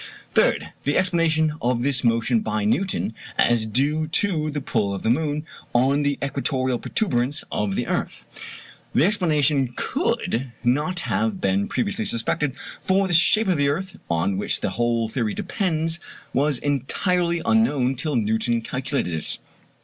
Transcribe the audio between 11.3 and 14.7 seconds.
been previously suspected, for the shape of the earth, on which